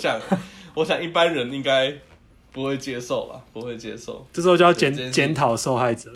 [0.00, 0.18] 想，
[0.74, 1.92] 我想一般人应该
[2.52, 4.26] 不会接受吧，不会接受。
[4.32, 6.10] 这时候就要检检讨受害者。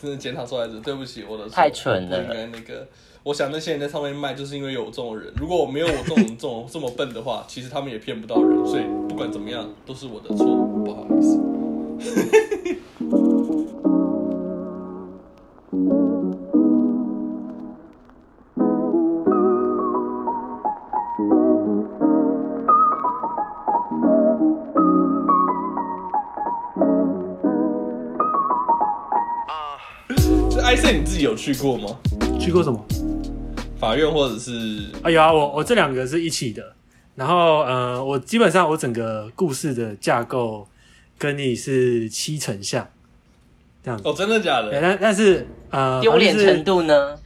[0.00, 2.86] 真的检讨受害者，对不起，我的错太蠢了应该那个。
[3.24, 5.32] 我想那些人在上面卖，就是因为有我这种人。
[5.36, 8.66] 如果我没有我这种 这种这么笨的话，其实他们也骗不到人。
[8.66, 10.46] 所以不管怎么样，都是我的错，
[10.84, 11.38] 不好意思。
[30.68, 31.98] 这 i c 你自己有去过吗？
[32.38, 32.86] 去过什么？
[33.80, 36.74] 法院或者是啊有啊，我我这两个是一起的。
[37.14, 40.68] 然后呃，我基本上我整个故事的架构
[41.16, 42.86] 跟你是七成像，
[43.82, 44.06] 这样子。
[44.06, 44.80] 哦，真的假对，的？
[44.82, 47.18] 但但是呃，丢脸程度呢？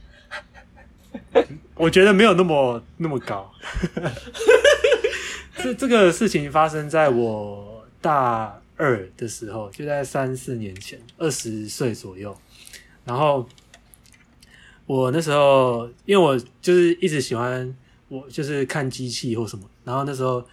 [1.75, 3.51] 我觉得没有那么那么高。
[5.61, 12.33] 这这个事情发生在我大二的时候，就在三四年前，二十岁左右。
[13.05, 13.47] 然后
[14.85, 17.75] 我那时候，因为我就是一直喜欢，
[18.07, 19.63] 我就是看机器或什么。
[19.83, 20.45] 然后那时候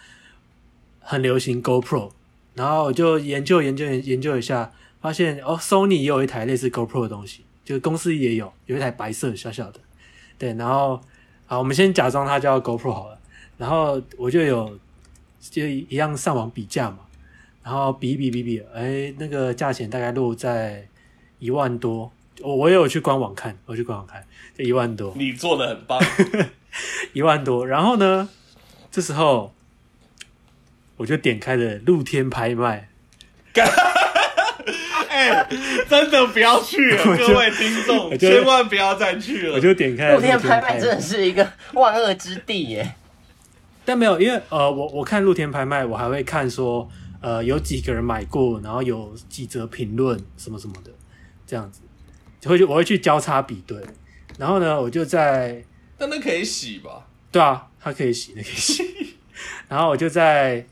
[0.99, 2.11] 很流行 GoPro，
[2.55, 9.81] 然后我就研究研究研究一下，发现哦，Sony 也有一台类似 GoPro 的东西，就是公司也有，有一台白色小小的。
[10.37, 11.01] 对，然后
[11.47, 13.19] 好，我们先假装它叫 GoPro 好了，
[13.59, 14.79] 然后我就有
[15.41, 16.99] 就一样上网比价嘛，
[17.63, 20.89] 然后比一比比比，哎，那个价钱大概落在
[21.39, 22.11] 一万多，
[22.43, 24.25] 我我也有去官网看，我去官网看，
[24.57, 26.01] 就一万多，你做的很棒，
[27.13, 28.29] 一万多，然后呢，
[28.91, 29.55] 这时候
[30.97, 32.89] 我就点开了露天拍卖，
[35.09, 35.47] 哎、
[35.89, 39.55] 真的不要去了， 各位听众，千万不要再去了。
[39.55, 42.95] 我就点开了露天拍卖卖真的是一个万恶之地耶！
[43.85, 46.89] 但没有，因为呃，我我看露天拍卖，我还会看说，
[47.21, 50.91] 呃，有几个人买过，然后有几则评论什么什么的，
[51.47, 51.89] 这样子，就
[52.49, 53.79] 会去我会去交叉比对，
[54.39, 55.63] 然后呢，我就在
[55.99, 57.07] 但那可以洗吧？
[57.31, 58.85] 对啊，它可以洗，那可以洗，
[59.69, 60.65] 然后我就在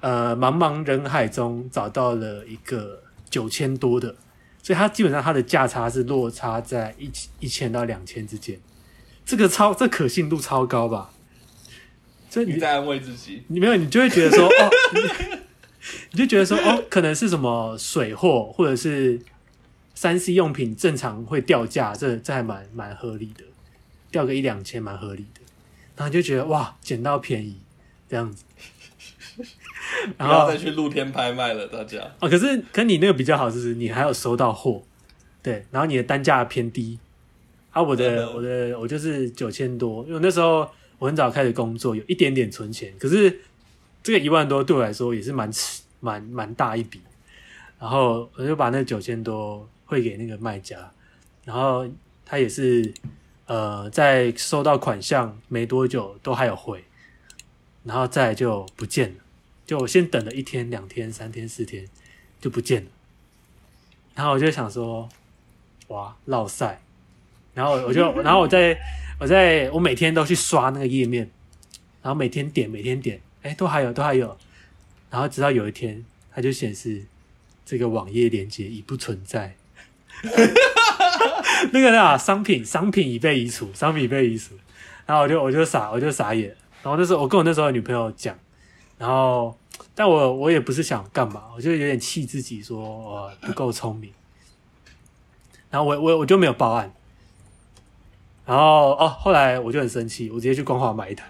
[0.00, 4.14] 呃茫茫人海中找到了一个九千多的，
[4.62, 7.10] 所以它基本上它的价差是落差在一
[7.40, 8.60] 一千到两千之间，
[9.24, 11.10] 这个超这可信度超高吧？
[12.28, 15.00] 这你你在安慰自己，你没有，你就会觉得说，哦，你
[16.12, 19.18] 你就觉得说，哦，可能是什么水货，或者是
[19.96, 23.42] 三 C 用品正常会掉价，这这还蛮蛮合理的，
[24.10, 25.40] 掉个一两千蛮合理的，
[25.96, 27.56] 然后就觉得哇，捡到便宜
[28.06, 28.44] 这样子，
[29.36, 29.42] 不
[30.18, 31.98] 然后要再去露天拍卖了，大家。
[32.20, 34.82] 哦，可是可你那个比较好，就是你还有收到货，
[35.42, 36.98] 对，然后你的单价偏低，
[37.70, 38.32] 啊，我的的？
[38.34, 43.40] 我的我就是九千多，因为那时候我很早开始工作，有一点点存钱，可是
[44.02, 47.00] 这个一万多对我来说也是蛮吃蛮蛮大一笔，
[47.80, 50.92] 然后我就把那九千多汇给那个卖家，
[51.44, 51.88] 然后
[52.24, 52.92] 他也是
[53.46, 56.84] 呃在收到款项没多久都还有汇，
[57.84, 59.16] 然后再就不见了。
[59.64, 61.88] 就我先等了一天、两天、三天、四天，
[62.40, 62.90] 就不见了。
[64.14, 65.08] 然后我就想说，
[65.88, 66.80] 哇，落赛。
[67.54, 68.78] 然后我就， 然后我在，
[69.18, 71.30] 我在我每天都去刷那个页面，
[72.02, 74.36] 然后每天点，每天点，哎，都还有，都还有。
[75.10, 77.04] 然后直到有一天，它就显示
[77.64, 79.56] 这个网页链接已不存在。
[81.72, 84.54] 那个啊，商品商品已被移除，商品已被移除。
[85.06, 86.48] 然后我就我就傻，我就傻眼。
[86.82, 88.36] 然后那时候我跟我那时候的女朋友讲。
[88.98, 89.54] 然后，
[89.94, 94.10] 但我我也不是想干嘛，我就有点气自己说，我不够聪明。
[95.70, 96.90] 然后我我我就没有报案。
[98.46, 101.26] 然后哦，后来我就很生气，我直接去光华买一台。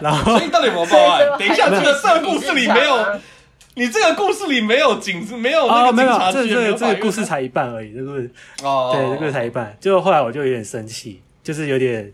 [0.00, 1.38] 然 后所以到底有没有报案？
[1.38, 2.96] 等一下，这个这个故事里没有，
[3.78, 8.28] 你这个故事里没有警，没有那哦，没有个警察，局，这这这个故事才一半而已，这个
[8.64, 9.76] 哦，对，这个才一半。
[9.80, 12.12] 就后来我就有点生气，就是有点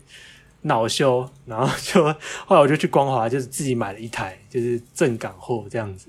[0.61, 2.03] 恼羞，然后就
[2.45, 6.07] 后来我就去光华，就是自己买了一台，就是正港货这样子。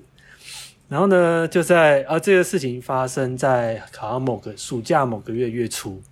[0.89, 6.03] 然后呢，就在啊，这个事情发生在好像某个暑假某个月月初，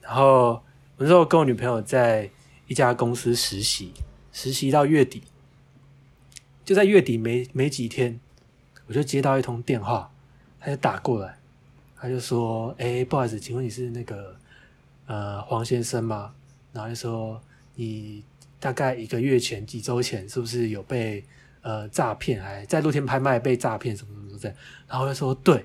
[0.00, 0.48] 然后
[0.96, 2.30] 我那时候跟我女朋友在
[2.68, 3.92] 一家公司实习，
[4.32, 5.22] 实习到月底，
[6.64, 8.18] 就在月底没没几天，
[8.86, 10.10] 我就接到一通电话，
[10.60, 11.36] 他就打过来，
[12.00, 14.34] 他就说：“哎、不好意思，请问你是那个
[15.06, 16.32] 呃黄先生吗？”
[16.72, 17.40] 然后就说
[17.74, 18.22] ：“你
[18.60, 21.24] 大概一个月前、几周前是不是有被
[21.62, 25.64] 呃诈骗，还在露天拍卖被诈骗什么什么之类的？”然后我就说：“对。”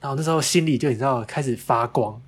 [0.00, 2.18] 然后那时候心里就你知道开始发光，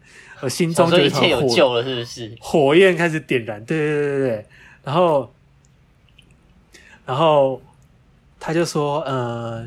[0.43, 2.37] 我心中就一切有救了，是不是？
[2.39, 4.47] 火焰开始点燃，对对对对对。
[4.85, 5.33] 然后
[7.07, 7.63] 然后
[8.39, 9.67] 他就说，呃，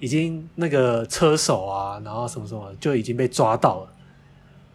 [0.00, 3.92] 已经那个车手啊，然后什么什么就已经被抓到了。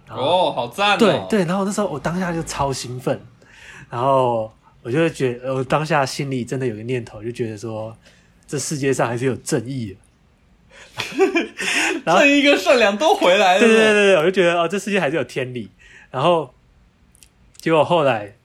[0.07, 0.97] 哦，好赞哦！
[0.97, 3.19] 对对，然后那时候我当下就超兴奋，
[3.89, 4.51] 然后
[4.83, 7.97] 我就觉得，我当下心里真的有个念头，就觉得说，
[8.47, 9.97] 这世界上还是有正义的。
[12.05, 13.59] 然后正义跟善良都回来了。
[13.59, 15.71] 对对对对，我就觉得哦，这世界还是有天理。
[16.11, 16.53] 然后
[17.57, 18.35] 结果后来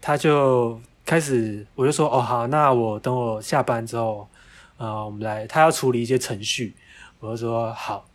[0.00, 4.28] 他就开始，我就说哦好，那我等我下班之后，
[4.78, 6.74] 呃，我们来，他要处理一些程序，
[7.20, 8.06] 我就说好。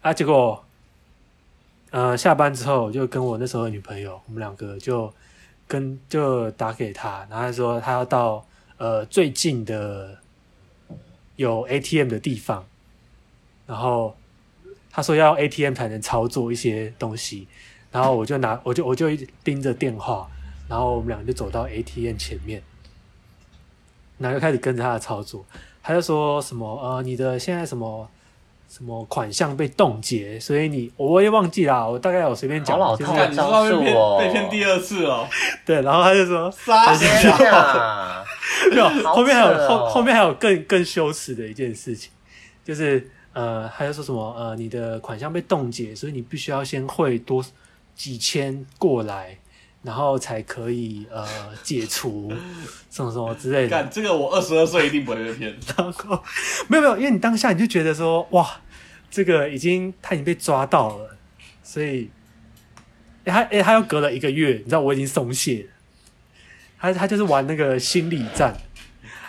[0.00, 0.64] 啊，结果
[1.90, 5.12] 呃下班之后，我就跟我那时候的女朋友，我们两个就
[5.66, 8.46] 跟就打给他，然后他说他要到
[8.76, 10.18] 呃最近的
[11.36, 12.64] 有 ATM 的地方，
[13.66, 14.16] 然后
[14.90, 17.48] 他说要 ATM 才能操作一些东西，
[17.90, 19.08] 然后我就拿我就我就
[19.42, 20.30] 盯着电话，
[20.68, 22.62] 然后我们两个就走到 ATM 前面，
[24.18, 25.44] 然后就开始跟着他的操作，
[25.82, 28.08] 他就说什么呃你的现在什么
[28.68, 35.26] 什么款项被冻结，所以你我也忘记啦，我大概有随便讲好，老就是被骗招数哦被骗第二次哦，
[35.64, 37.38] 对，然后他就说 傻天笑。
[37.38, 38.24] 哪！
[38.70, 42.10] 没有，后面还有后后面还有更更羞耻的一件事情，
[42.64, 47.44] 就是呃，他就说什么呃，你的款项被冻结，所以你必须要先汇多
[47.94, 49.38] 几千过来，
[49.86, 51.24] 然后才可以呃
[51.62, 52.32] 解除
[52.90, 53.68] 什么什么之类的。
[53.68, 55.56] 干这个我二十二岁一定不会被骗。
[55.78, 56.20] 然后
[56.66, 58.60] 没有没有，因为你当下你就觉得说哇，
[59.08, 61.16] 这个已经他已经被抓到了，
[61.62, 62.10] 所以
[63.24, 65.68] 诶他诶他又隔了一个月，你知道我已经松懈了。
[66.80, 68.54] 他他就是玩那个心理战，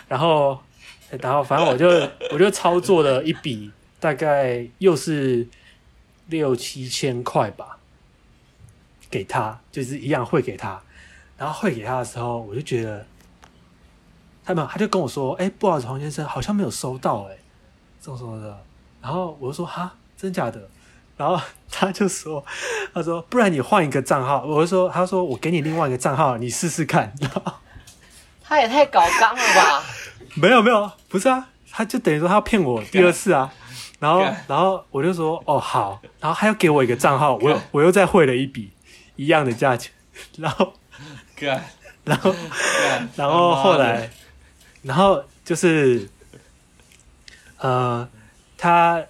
[0.08, 0.58] 然后
[1.20, 1.88] 然后反正我就
[2.32, 3.70] 我就操作了一笔，
[4.00, 5.46] 大概又是
[6.26, 7.77] 六七千块吧，
[9.10, 10.80] 给他就是一样汇给他，
[11.36, 13.04] 然后汇给他的时候，我就觉得。
[14.44, 17.36] 他们他就跟我说：“哎、不好意思，黄先生，好像没有收到、哎，
[18.00, 18.58] 什么什么的。”
[19.02, 20.58] 然后我就说：“哈，真假的？”
[21.18, 21.38] 然后
[21.70, 22.42] 他就说
[22.94, 27.42] ：“他说不然你换一个账号。”我就说：“他说我给你另外一个账号，你试试看。”然后
[28.42, 29.84] 他也太搞刚了吧！
[30.34, 33.52] 没有没有，不是啊，他就等于说他要骗我第二次啊。
[33.98, 38.72] 然后然后我就说：“哦好。”然后他又给我一个账号，我又我又再汇了一笔
[39.18, 39.92] 一样的价钱。
[40.38, 40.72] 然后
[41.36, 41.62] 干
[42.04, 42.34] 然后，
[43.14, 44.10] 然后后来，
[44.82, 46.08] 然后就是，
[47.58, 48.08] 呃，
[48.56, 49.04] 他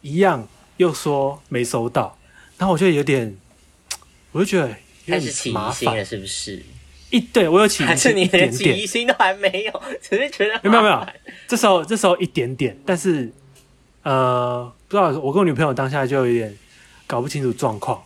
[0.00, 0.46] 一样
[0.76, 2.16] 又说没收到，
[2.56, 3.36] 然后我就有点，
[4.32, 4.68] 我就觉得
[5.06, 6.04] 有开始起点麻烦疑心了，。
[6.04, 6.62] 是不是？
[7.10, 11.06] 一对我有起疑还是心一点你连起疑，心都还没有，只是觉得没有没有没有，
[11.46, 13.30] 这时候这时候一点点，但是
[14.02, 16.56] 呃，不知道我跟我女朋友当下就有点
[17.06, 18.02] 搞不清楚状况，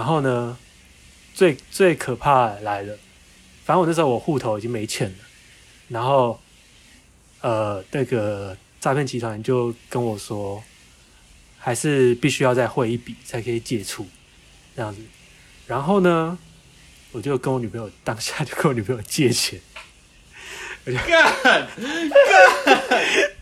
[0.00, 0.56] 然后呢，
[1.34, 2.96] 最最可怕的来了，
[3.66, 5.16] 反正我那时候我户头已经没钱了，
[5.88, 6.40] 然后
[7.42, 10.64] 呃，那个诈骗集团就跟我说，
[11.58, 14.06] 还是必须要再汇一笔才可以解除
[14.74, 15.02] 这样子，
[15.66, 16.38] 然后呢，
[17.12, 19.60] 我就跟我女朋友当下就跟我女朋友借钱。
[21.06, 21.68] 干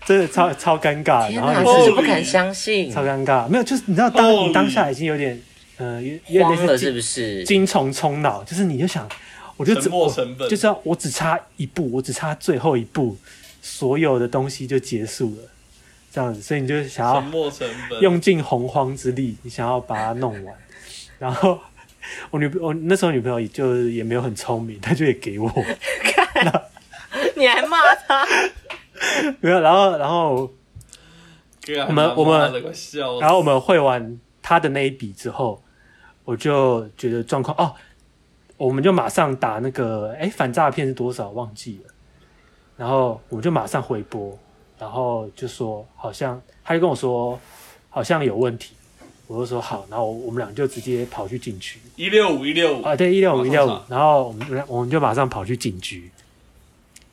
[0.05, 3.47] 真的超超尴尬，天哪，然后也真是是不敢相信，超尴尬。
[3.47, 5.41] 没有，就是你知道当你当下已经有点，
[5.79, 7.45] 呃，有有慌了是点类似不是？
[7.45, 9.09] 精虫冲脑，就是你就想，
[9.57, 13.17] 我就只沉没成本就知道我只差一步，我只差最后一步，
[13.63, 15.43] 所有的东西就结束了，
[16.13, 20.55] 这样子，所以你就想要沉没成本，用尽洪荒之力，你想要把它弄完。
[21.19, 21.59] 然后
[22.31, 25.49] 我女我那时候女朋友也就也没有很聪明，她就也给我，
[27.37, 28.27] 你还骂他？
[29.41, 30.53] 没有，然后然后
[31.87, 32.53] 我们我们
[33.21, 35.63] 然后我们会完他的那一笔之后，
[36.29, 37.75] 我就觉得状况哦，
[38.59, 41.91] 我们就马上打那个哎反诈骗是多少忘记了，
[42.77, 44.39] 然后我们就马上回拨，
[44.79, 47.41] 然后就说好像他就跟我说
[47.89, 48.75] 好像有问题，
[49.27, 51.81] 我就说好，然后我们俩就直接跑去警局。
[51.97, 52.83] 一六五一六五。
[52.83, 53.79] 啊，对一六五一六五。
[53.89, 56.11] 然后我们我们就马上跑去警局，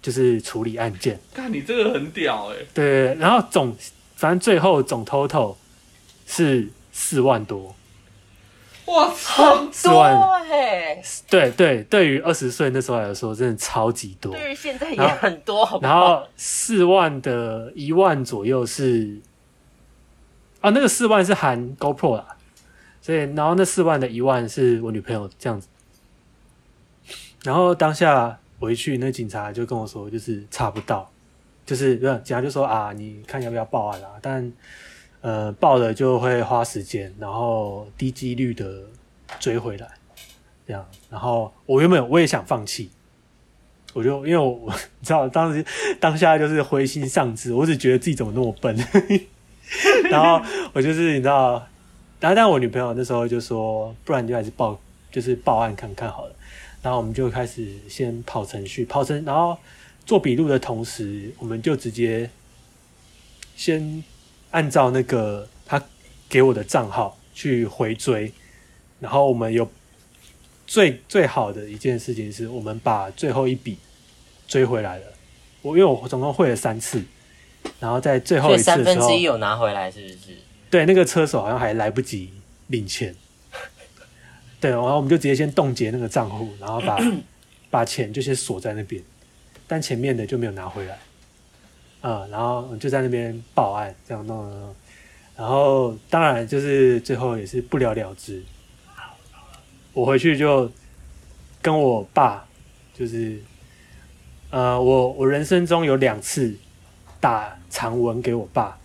[0.02, 1.18] 就是处理案件。
[1.34, 3.74] 看你这个很屌哎，对，然后总
[4.18, 5.56] 反正最后总 total
[6.28, 7.74] 是四万多。
[8.86, 9.66] 我操！
[9.84, 14.32] 多哎，对对，对于二十岁那时候来说，真的超级多。
[14.32, 15.94] 对于现在也很多，好不然？
[15.94, 19.20] 后四万的一万左右是
[20.62, 22.38] 啊，那个四万是含 GoPro 啦，
[23.02, 25.68] 所以然后那四万的一万是我女朋友这样子。
[27.44, 31.12] 然后当下回去，那警察就跟我说，就是查不到，
[31.66, 34.10] 就是呃警察就说啊，你看要不要报案啊？
[34.22, 34.52] 但
[35.26, 38.84] 呃报了就会花时间，然后低几率的
[39.40, 39.90] 追回来，
[40.68, 40.86] 这样。
[41.10, 42.92] 然后我原本我也想放弃，
[43.94, 45.66] 我就因为我 你知道当时
[46.00, 48.78] 当下就是灰心丧志，我只觉得自己怎么那么笨，
[50.12, 50.40] 然后
[50.74, 51.54] 我就是你知道，
[52.20, 54.80] 然后但我女朋友那时候就说，不然就还是报
[55.12, 56.36] 就是报案看看好了。
[56.84, 59.58] 然后我们就开始先跑程序，跑程，然后
[60.06, 62.30] 做笔录的同时，我们就直接
[63.56, 64.04] 先
[64.56, 65.84] 按照那个他
[66.30, 68.32] 给我的账号去回追，
[69.02, 69.70] 然后我们有
[70.66, 73.78] 最最好的一件事情是我们把最后一笔
[74.48, 75.04] 追回来了。
[75.62, 77.04] 我因为我总共汇了三次，
[77.82, 80.38] 然后在最后一次的时候三分之一，有拿回来，是不是？
[80.70, 82.32] 对那个车手好像还来不及
[82.68, 83.14] 领钱，
[84.62, 86.98] 对，然后我们就直接先冻结那个账户，然后把
[87.70, 89.04] 把钱就先锁在那边，
[89.68, 90.98] 但前面的就没有拿回来，
[92.08, 94.76] 啊、然后就在那边报案，这样弄弄弄，
[95.36, 98.44] 然后当然就是最后也是不了了之，
[99.92, 100.72] 我回去就
[101.64, 102.46] 跟我爸，
[102.94, 103.42] 就是
[104.52, 106.56] 呃，我我人生中有两次
[107.20, 108.78] 打长文给我爸。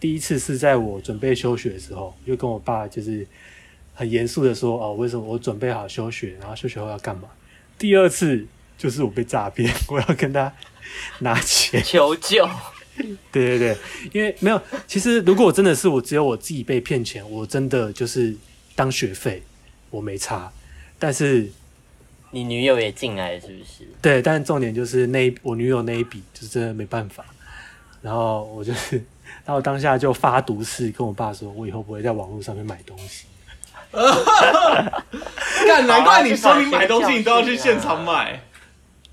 [0.00, 3.24] 第一次是在我准备休学的时候，就跟我爸就是
[3.94, 7.28] 很严肃的说：“哦，为什么我准备好休学，然后休学后要干嘛？”
[7.78, 8.44] 第二次
[8.82, 10.52] 就是我被诈骗， 我要跟他
[11.20, 11.80] 拿钱。
[11.84, 12.44] 求救，
[13.30, 13.76] 对对对，
[14.12, 18.36] 因为没有，其实如果真的是我只有我自己被骗钱，我真的就是
[18.74, 19.40] 当学费，
[19.90, 20.50] 我没差。
[20.98, 21.48] 但是
[22.32, 23.88] 你女友也进来了，是不是？
[24.02, 27.24] 对，但重点就是那一我女友那一笔，就是真的没办法。
[28.00, 28.96] 然后我就是，
[29.46, 33.26] 然后当下就发毒誓跟我爸说，我以后不会在网络上面买东西。
[35.68, 38.42] 干，难怪你说你买东西你都要去现场买。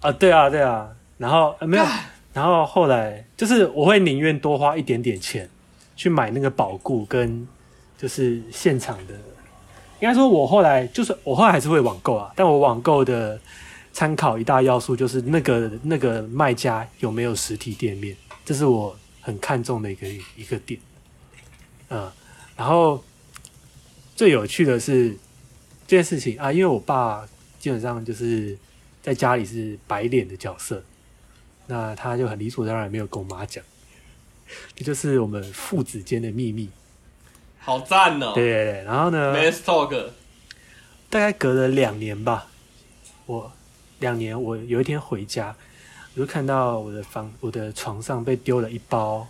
[0.01, 0.89] 啊，对啊，对啊。
[1.17, 1.85] 然后、呃、没有，
[2.33, 5.49] 然后后来就是我会宁愿多花一点点钱
[5.95, 7.47] 去买那个保固跟
[7.97, 9.13] 就是现场的。
[9.99, 13.37] 应该说，我后来就是我后来还是会网购啊，但我网购的
[13.91, 18.15] 参考一大要素就是那个那个卖家有没有实体店面，
[18.45, 20.79] 这是我很看重的一个一个点。
[21.89, 22.09] 嗯，
[22.55, 23.03] 然后
[24.15, 25.09] 最有趣的是
[25.85, 27.27] 这件事情啊，因为我爸
[27.59, 28.57] 基本上就是
[29.09, 30.83] 在家里是白脸的角色，
[31.65, 33.63] 那他就很理所当然没有跟我妈讲，
[34.75, 36.69] 这就是我们父子间的秘密。
[37.57, 40.09] 好赞哦、对对对，然后呢 m a n s Talk，
[41.09, 42.49] 大概隔了两年吧，
[43.25, 43.51] 我
[43.97, 45.55] 两年，我有一天回家，
[46.13, 49.27] 我就看到我的房我的床上被丢了一包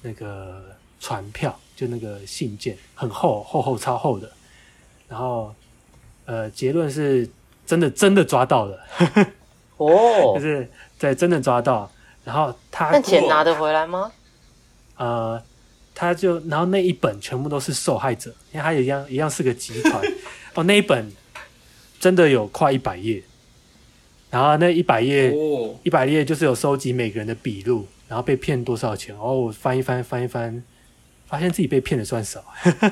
[0.00, 0.64] 那个
[0.98, 4.32] 传票，就那个信件，很厚，厚厚超厚的。
[5.10, 5.54] 然后
[6.24, 7.28] 呃，结论是
[7.70, 8.80] 真的真的抓到了，
[9.76, 10.34] 哦。
[10.34, 11.88] 就，是对真的抓到。
[12.24, 14.10] 然后他那钱拿得回来吗？
[14.96, 15.40] 呃，
[15.94, 20.02] 他就然后那一本全部都是受害者，因为他也一样一样是个集团。
[20.54, 21.12] 哦，那一本
[22.00, 23.22] 真的有快一百页，
[24.30, 30.60] 然后那一百页哦，一百页就是有收集每个人的笔录，然后被骗多少钱，然后我翻一翻翻一翻，
[31.28, 32.90] 发现自己被骗的算少，哦，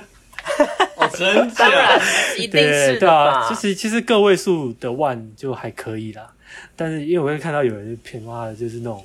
[1.17, 2.01] 真假？，
[2.37, 3.55] 一定是的对啊，吧其？
[3.55, 6.33] 实其实个位数的万就还可以啦，
[6.77, 9.05] 但是因为我会看到有人骗妈的，就是那种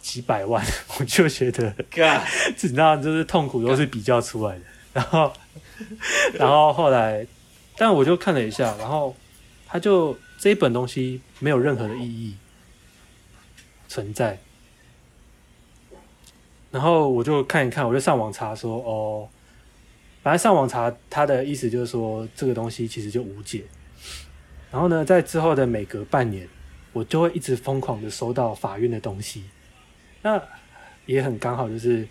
[0.00, 0.64] 几百万，
[0.98, 1.74] 我就觉得。
[1.90, 4.60] 干，你知道，就是痛苦都是比较出来的。
[4.94, 5.32] 然后，
[6.34, 7.26] 然后后来，
[7.76, 9.14] 但我就看了一下，然后
[9.66, 12.34] 他就这一本东西没有任何的意义
[13.86, 14.38] 存在。
[16.70, 19.28] 然后我就看一看，我就上网查说，哦，
[20.28, 23.64] 反正上网查他的意思就是说，这个东西其实就无解。
[24.70, 26.46] 然后呢，在之后的每隔半年，
[26.92, 29.44] 我就会一直疯狂的收到法院的东西。
[30.20, 30.38] 那
[31.06, 32.06] 也很刚好，就是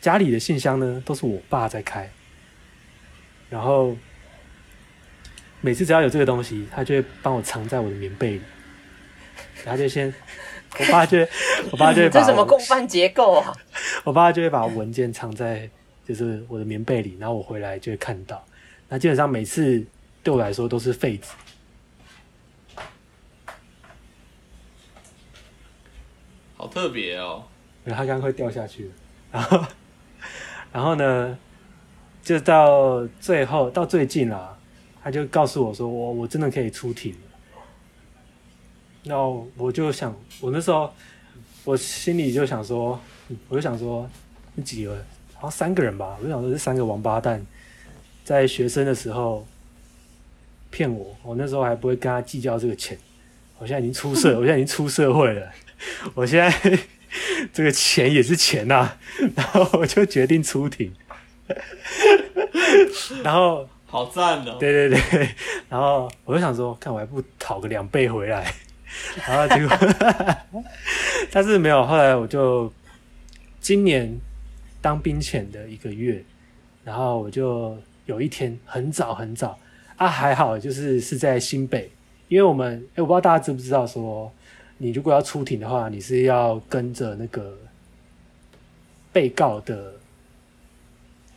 [0.00, 2.10] 家里的信箱呢都是我爸在开，
[3.50, 3.94] 然后
[5.60, 8.40] 每次只要有这个东西，他就会帮我藏在我的棉被里，
[9.66, 10.14] 他就先，
[10.78, 11.18] 我爸就
[11.70, 13.52] 我爸就会 把这什么共犯结构啊？
[14.02, 15.68] 我爸就会把文件藏在
[16.06, 18.44] 就是我的棉被里，然后我回来就会看到。
[18.88, 19.84] 那基本上每次
[20.22, 21.28] 对我来说都是废纸。
[26.56, 27.44] 好特别哦。
[27.84, 28.92] 然后他刚刚快掉下去了，
[29.32, 29.66] 然后，
[30.72, 31.38] 然后呢，
[32.22, 34.56] 就到最后到最近啦，
[35.02, 37.18] 他就告诉我说我我真的可以出庭了。
[39.04, 40.90] 然后我就想，我那时候
[41.64, 44.08] 我心里就想说，嗯我就想说，
[44.54, 47.44] 你几个好像三个人吧，我就想说这三个王八蛋，
[48.24, 49.46] 在学生的时候
[50.70, 52.98] 骗我，我那时候还不会跟他计较这个钱，
[53.58, 55.50] 我现在已经出社， 我现在已经出社会了，
[56.14, 56.78] 我现在
[57.52, 58.96] 这个钱也是钱呐、
[59.36, 60.92] 然后我就决定出庭，
[63.22, 64.56] 然后好赞哦！
[64.58, 65.28] 对对对，
[65.68, 68.52] 然后我就想说，看我还不讨个两倍回来，
[69.26, 70.64] 然后结果，
[71.30, 71.86] 但是没有。
[71.86, 72.72] 后来我就
[73.60, 74.12] 今年
[74.84, 76.22] 当兵前的一个月，
[76.84, 77.74] 然后我就
[78.04, 79.58] 有一天很早很早
[79.96, 81.90] 啊，还好就是是在新北，
[82.28, 84.30] 因为我们哎，我不知道大家知不知道说，
[84.76, 87.56] 你如果要出庭的话，你是要跟着那个
[89.10, 89.94] 被告的，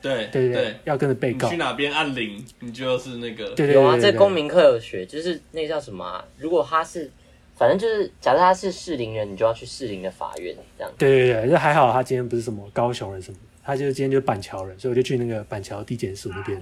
[0.01, 1.57] 对对对，要跟着被告你去。
[1.57, 3.45] 哪边按铃，你就是那个。
[3.51, 6.25] 对对对有啊，对对这公民课有学，就是那个叫什么啊？
[6.37, 7.09] 如果他是，
[7.57, 10.93] 反正就是，假设他是适龄人，你就要去适龄的法院这样。
[10.97, 16.57] 对对对，就还好，他今天不是什么高雄人什么，他就今天就板桥人，所以我就去那个板桥地检署那边。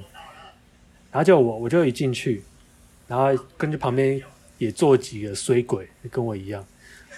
[1.11, 2.43] 然后就我我就一进去，
[3.07, 4.21] 然后跟着旁边
[4.57, 6.65] 也坐几个衰鬼，跟我一样，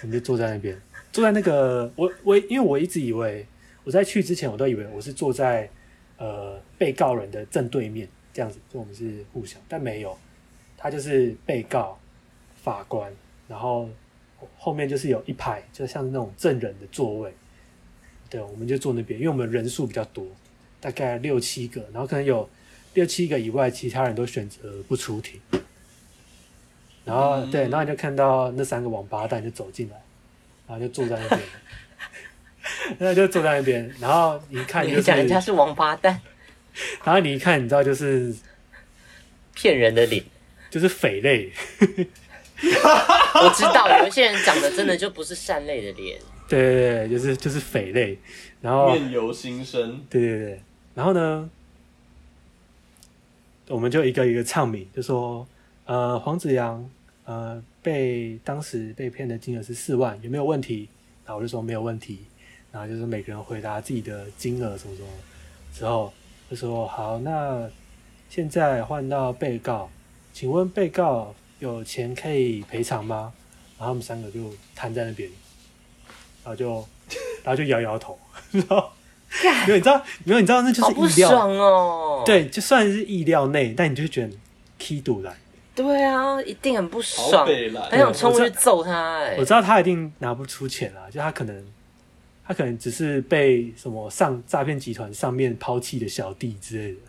[0.02, 0.80] 我们就坐在那边，
[1.12, 3.46] 坐在那个我我因为我一直以为
[3.84, 5.68] 我在去之前我都以为我是坐在
[6.16, 10.16] 呃被告人的正对面这样子，就我们是互相，但没有，
[10.76, 11.98] 他就是被告、
[12.62, 13.12] 法官，
[13.48, 13.88] 然后
[14.56, 17.34] 后面就是有一排，就像是那种证人的座位。
[18.28, 20.26] 对，我们就坐那边，因为我们人数比较多，
[20.80, 22.48] 大概六七个，然后可能有
[22.92, 25.40] 六七个以外，其他人都选择不出庭。
[27.04, 29.96] 然后、嗯对，然后你就看到那三个王八蛋就走进来，
[30.66, 31.40] 然后就坐在那边，
[33.00, 36.20] 那就坐在那边，然后你一看就是，你讲人家是王八蛋，
[37.02, 38.34] 然后你一看，你知道就是
[39.54, 40.22] 骗人的脸。
[40.70, 41.50] 就是匪类，
[42.62, 48.18] 我知道有一些人长得真的就不是善类的脸，对对对，就是就是匪类，
[48.60, 50.62] 然后面由心生，对对对，
[50.94, 51.48] 然后呢，
[53.68, 55.46] 我们就一个一个唱名，就说
[55.84, 56.84] 呃黄子阳
[57.26, 60.88] 呃被当时被骗的金额是四万，有没有问题？
[61.24, 62.24] 然后我就说没有问题，
[62.72, 65.08] 然后就是每个人回答自己的金额什么什么，
[65.72, 66.12] 之后
[66.50, 67.70] 就说好，那
[68.28, 69.88] 现在换到被告，
[70.32, 73.32] 请问被告有钱可以赔偿吗？
[73.78, 75.30] 然后他们三个就瘫在那边，
[76.44, 76.86] 然后就
[77.44, 78.18] 然后就摇摇头，
[78.50, 78.90] 然后
[79.66, 82.22] 没有你知道没有你知道那就好不是意料，爽哦。
[82.26, 84.32] 对，就算是意料内，但你就会觉得
[84.78, 85.36] key 堵来。
[85.74, 87.98] 对啊，一定很不好爽，很。
[87.98, 91.64] 想冲过去揍他、哎我，知道他一定拿不出钱啦，就他可能
[92.44, 97.00] 他可能只是被什么上诈骗集团上面抛弃的小弟之类的，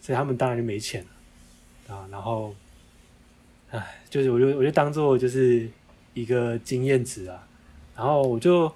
[0.00, 2.08] 所以他们当然就没钱了啊。
[2.10, 2.54] 然后，
[3.76, 5.68] 唉，就是我就我就当做就是
[6.12, 7.44] 一个经验值啊。
[7.96, 8.72] 然后我就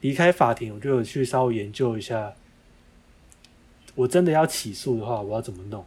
[0.00, 2.32] 离开法庭，我就有去稍微研究一下，
[3.96, 5.84] 我真的要起诉的话，我要怎么弄。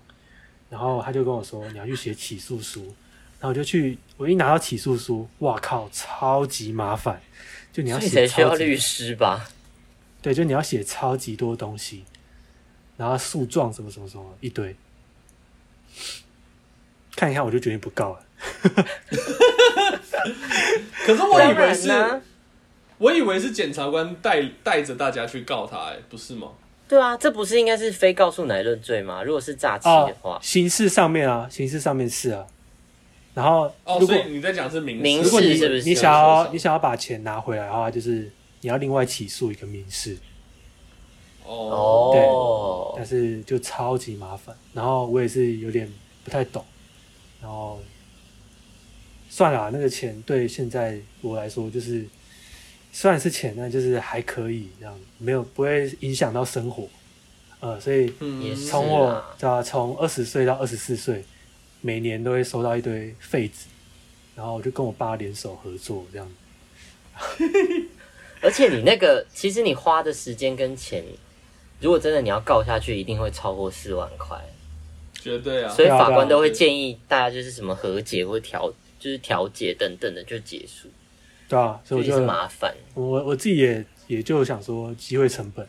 [0.69, 2.83] 然后他就跟我说，你要去写起诉书。
[3.39, 7.21] 然后我就去，我一拿到起诉书，哇靠，超级麻烦。
[7.71, 9.49] 就你要写超律师吧？
[10.21, 12.03] 对，就你要写超级多东西，
[12.97, 14.75] 然后诉状什么什么什么一堆，
[17.15, 18.25] 看一看我就决定不告了。
[21.05, 22.21] 可是我以为当是，
[22.97, 26.49] 我以为是检察官带带着大家去告他，哎，不是吗？
[26.87, 29.23] 对啊，这不是应该是非告诉乃论罪吗？
[29.23, 32.45] 如果是诈欺的话，哦刑事上面啊，刑事上面是啊。
[33.33, 40.15] 然后哦，如果、所以你在讲是民事民如果你事是不是你想要你想要把钱拿回来的话，就是你要另外起诉一个民事，
[41.43, 44.55] 哦，哦但，是就超级麻烦。
[44.71, 45.91] 然后我也是有点
[46.23, 46.63] 不太懂，
[47.41, 47.81] 然后
[49.35, 52.05] 算了啊、那个钱对现在我来说就是
[52.91, 56.87] 虽然是钱，但就是还可以这样，没有不会影响到生活。
[57.59, 61.23] 呃，所以嗯也是从我啊对吧、从二十岁到二十四岁，
[61.81, 63.65] 每年都会收到一堆废纸，
[64.35, 66.31] 然后我就跟我爸联手合作这样。
[68.39, 71.03] 而且你那个，其实你花的时间跟钱，
[71.79, 74.39] 如果真的你要告下去，一定会超过四万块。
[75.19, 78.71] 绝对啊，所以法官都会建议大家就是什么和解或调，
[79.03, 80.87] 就是调解等等的就结束，
[81.49, 82.73] 对啊，所以我也就是麻烦。
[82.93, 85.67] 我我自己也也就想说机会成本，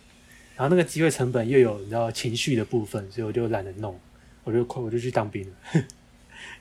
[0.55, 3.99] 然后那个机会成本又有你知道情绪的部分，所以我就懒得弄，
[4.45, 5.83] 我就快我就去当兵了。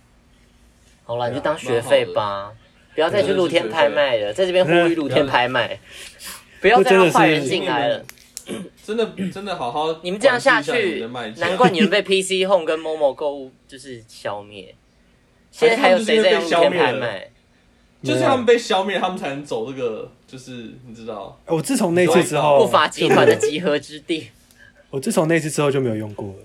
[1.06, 2.52] 好了，你就当学费吧，
[2.96, 5.80] 不要再去露天拍卖了，在这边呼吁露天拍卖，
[6.60, 8.04] 不要再让坏人进来了。
[8.84, 11.08] 真的真的好好，你们这样下去
[11.38, 14.74] 难怪你们被 PC Home 跟 Momo 购物就是消灭。
[15.54, 17.30] 现在还有谁在用露天拍卖？
[18.04, 24.28] 就是他们被消灭，他们才能走这个，就是你知道，我自从那次之后，不法集团的集合之地。
[24.90, 26.36] 我自从那次之后就没有用过了。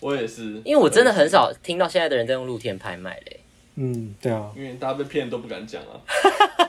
[0.00, 3.40] 我也是，因为我真的很少听到现在的人在用露天拍卖嘞。
[3.76, 6.00] 嗯，对啊，因为大家被骗都不敢讲啊。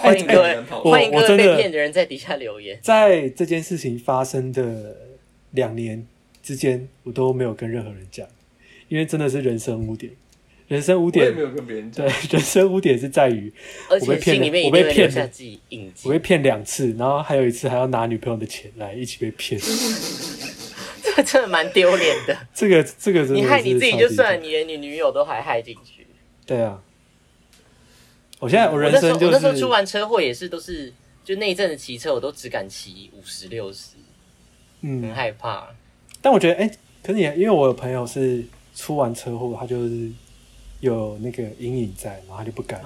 [0.00, 2.78] 欢迎各位欢迎各位被骗的人在底下留言。
[2.82, 4.96] 在这件事情发生的
[5.52, 6.06] 两年
[6.42, 8.26] 之间，我都没有跟任何人讲，
[8.88, 10.12] 因为真的是人生污点。
[10.68, 13.52] 人生污点我也没，有跟别人讲对，，人生污点是在于
[13.88, 16.12] 而我被骗且里面我被骗定会留下自己印记我。
[16.12, 19.60] 被骗两次，然后还有一次还要拿女朋友的钱来一起被骗，
[21.02, 22.36] 这真的蛮丢脸的。
[22.54, 26.06] 这个这个真的你害你自己就算了，你连你女友都还害进去。
[26.46, 26.80] 对啊。
[28.40, 30.92] 我现在我我人生就那时候我那时候出完车祸也是都是，
[31.24, 33.96] 就那一阵子骑车我都只敢骑五十六十，
[34.82, 35.66] 嗯很嗯，害怕。
[36.22, 36.70] 但我觉得哎、
[37.02, 38.44] 可是你因为我有朋友是
[38.76, 40.08] 出完车祸，他就是
[40.80, 42.82] 有那个阴影在，然后他就不敢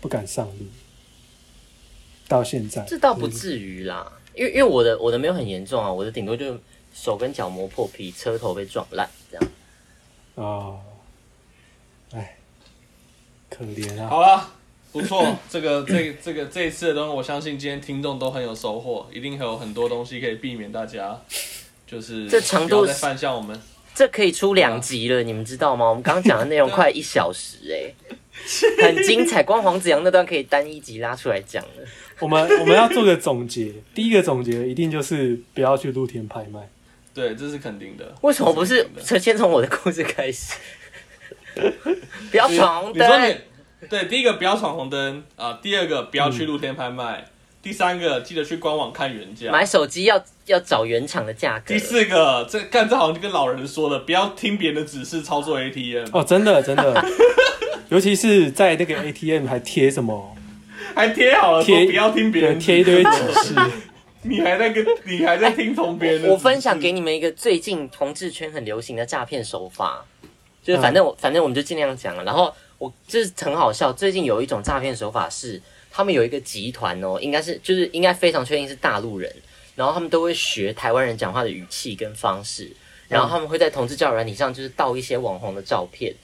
[0.00, 0.66] 不敢上路，
[2.28, 6.58] 到现在这倒不至于啦，因为因为我的我的没有很严重啊，我的顶多就
[6.94, 9.48] 手跟脚磨破皮，车头被撞烂这样。
[10.34, 10.80] 哦，
[12.12, 12.36] 哎，
[13.50, 14.08] 可怜啊！
[14.08, 14.50] 好了，
[14.92, 21.20] 不错，这个这这个这一次的东西，我相信今天听众都很有收获，一定会有很多东西可以避免大家
[21.86, 23.60] 就是这长度不要再犯下我们。
[23.98, 25.88] 这可以出两集了，你们知道吗？
[25.88, 28.14] 我们刚刚讲的内容快一小时哎、
[28.80, 31.82] 很精彩，光黄子阳那段可以单一集拉出来讲了。
[32.20, 36.60] 我们我们要做个总结， 第一个总结一定就是不要去露天拍卖。
[37.12, 38.14] 对，这是肯定的。
[38.20, 40.54] 为什么不是这肯定的先从我的故事开始？
[42.30, 43.36] 不要闯红灯。
[43.90, 47.26] 对，第一个不要闯红灯啊，第二个不要去露天拍卖，
[47.68, 49.52] 第三个记得去官网看原价。
[49.52, 51.78] 买手机要要找原厂的价格第。
[51.78, 57.04] 四个，这干这好像就跟老人说了，不要听别人的指示操作 ATM，、哦，真的真的，
[57.90, 60.34] 尤其是在那个 ATM 还贴什么，
[60.94, 63.54] 还贴好了说贴不要听别，人贴一堆指指示。
[64.24, 70.02] 你还在跟你还在听从别人我分享给你们一个最近同志圈很流行的诈骗手法，
[70.64, 72.24] 就是反正我、反正我们就尽量讲了。
[72.24, 79.32] 然后我就是很好笑，最近有一种诈骗手法是，他们有一个集团哦，应该是就是应该非常确定是大陆人，
[79.74, 82.70] 然后他们都会学台湾人讲话的语气跟方式，
[83.08, 86.14] 然后他们会在同志教育软体上就是盗一些网红的照片。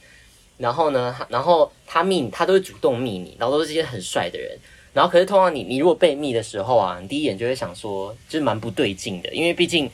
[0.56, 4.56] 然后呢，然后他密你，他都会主动密你，然后都是一些很帅的人。
[4.92, 9.86] 然后可是通常你你如果被密的时候啊，你第一眼就会想说，就是蛮不对劲的，因为毕竟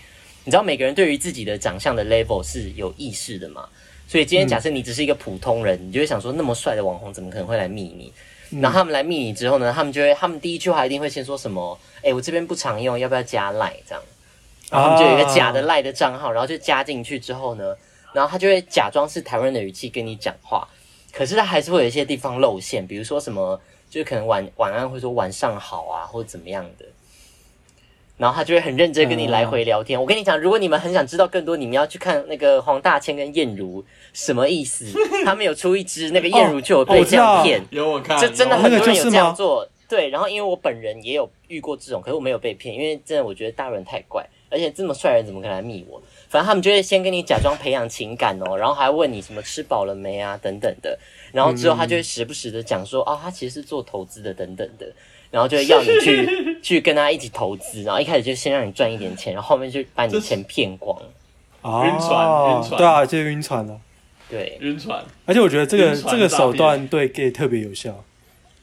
[0.45, 3.67] 你知道每个人对于自己的长相的 level 是有意识的嘛。
[4.07, 8.13] 所以今天假设你只是一个普通人，你就会想说，那么帅的网红怎么可能会来密你？
[8.61, 11.79] 然后他们来密你之后呢，他们就会，他们第一句话一定会先说什么？
[12.03, 14.03] 哎，我这边不常用，要不要加 line 这样？
[14.71, 17.77] 然后他们就有一个假的 line 的账号，然后就加进去之后呢，
[18.13, 20.67] 然后他就会假装是台湾人的语气跟你讲话，
[21.13, 26.85] 可是他还是会有一些地方露馅，比如说什么，就是可能晚晚安会说晚上好啊，或者怎么样的。
[28.21, 29.99] 然后他就会很认真跟你来回聊天。
[29.99, 34.85] 我跟你讲，如果你们很想知道更多，你们要去看那个黄大千跟燕如什么意思。
[35.25, 39.67] 他们有出一支，那个燕如就有被这样骗，有我看，这真的很多人有这样做。
[39.89, 46.01] 对，然后因为我本人也有遇过这种，可是我没有被骗，因为真的我觉得大人太怪，而且这么帅的人怎么可能来密我？
[46.29, 50.97] 反正他们就会先跟你假装培养情感哦， 然后还问你什么吃饱了没啊等等的，
[51.33, 54.87] 然后之后他就会时不时的讲说，哦，他其实是做投资的等等的，
[55.31, 60.97] 然后就会要你去 去跟他一起投资，然后一开始就先让你赚一点钱，然后后面就把你的钱骗光。
[61.63, 62.79] 啊，晕船晕船。
[62.79, 63.81] 对啊，就是晕船了。
[64.29, 68.05] 对，晕船，而且我觉得这个这个手段对 gay 特别有效。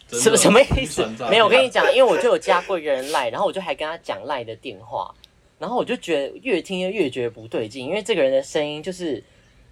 [0.10, 1.06] 什么什么意思？
[1.30, 5.13] 没有，我跟你讲，因为我就有加过一个人赖，然后我就还跟他讲赖的电话，
[5.60, 9.21] 然后我就觉得越听越觉得不对劲，因为这个人的声音就是，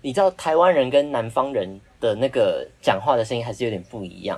[0.02, 4.38] 你知道台湾人跟南方人的那个讲话的声音还是有点不一样，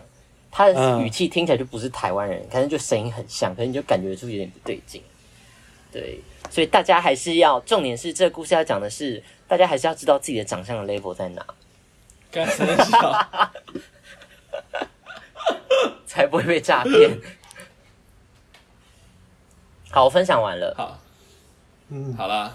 [0.58, 5.00] 他的嗯语气听起来就不是台湾人，可能就声音很像，可能你就感觉出有点不对劲。
[5.92, 11.46] 对，所以大家还是要，重点是这个故事要讲的是，大家还是要知道自己的长相的 level 在哪，
[12.32, 12.76] 干什么？
[16.08, 17.20] 才不会被诈骗。
[19.92, 20.74] 好，我分享完了。
[20.76, 21.00] 好，
[21.90, 22.52] 嗯，好啦，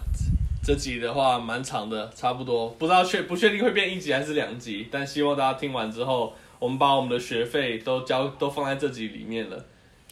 [0.65, 9.57] 这集的话蛮长的，差不多，不知道确不确定会变一集还是两集，但希望大家听完之后，我们把我们的学费都交都放在这集里面了。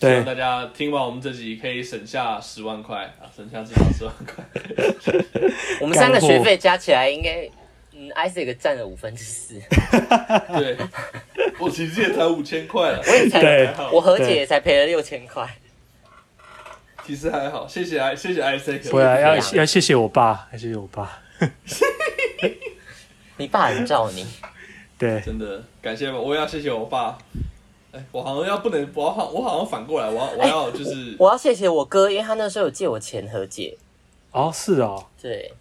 [0.00, 4.44] 希望对大家听完我们这集可以省下十万块啊，省下至少十万块。
[5.80, 7.48] 我们三个学费加起来应该，
[7.92, 9.60] 嗯， Isaac 占了五分之四，
[10.58, 10.76] 对，
[11.60, 15.48] 我其实也才五千块了， 我也才，对我和姐也才赔了六千块。
[17.06, 18.90] 其实还好，谢谢艾，谢谢 Isaac。
[18.90, 21.22] 不要要要谢谢我爸，要谢谢我爸。
[23.36, 24.26] 你爸很照你，
[25.00, 27.16] 对，真的感谢我，我也要谢谢我爸。
[27.92, 33.78] 哎，我好像要不能，我好我好像反过来，我要我要就是，我要谢谢我哥，因为他那时候有借我钱和解。
[34.30, 35.52] 哦，是哦，对，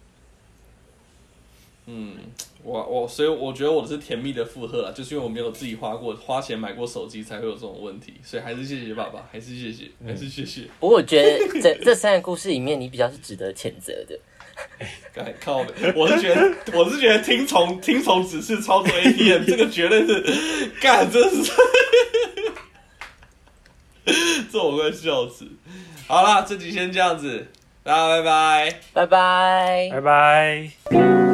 [1.86, 2.18] 嗯，
[2.62, 10.62] 我我所以我觉得我的是甜蜜的负荷啦，就是因为我没有自己花过花钱买过手机，才会有这种问题，所以还是谢谢爸爸， 还是谢谢，还是谢谢。
[10.78, 14.18] 不过我觉得这这三个故事里面，你比较是值得谴责的。
[15.14, 20.22] 该 靠北，我是觉得我是觉得听从听从指示操作 ATM 这个绝对是
[20.82, 21.52] 干，真是，
[24.52, 25.46] 这我会笑死。
[26.06, 27.46] 好啦，这集先这样子，
[27.82, 28.80] 大家拜拜。
[28.92, 29.88] 拜拜。
[29.92, 31.29] 拜拜。